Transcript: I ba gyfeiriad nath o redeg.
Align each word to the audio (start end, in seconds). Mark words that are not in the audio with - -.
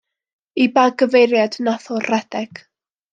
I 0.63 0.65
ba 0.77 0.85
gyfeiriad 1.01 1.57
nath 1.67 1.85
o 1.97 1.99
redeg. 2.07 2.63